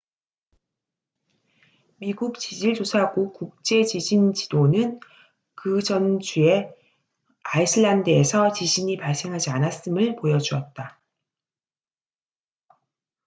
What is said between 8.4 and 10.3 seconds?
지진이 발생하지 않았음을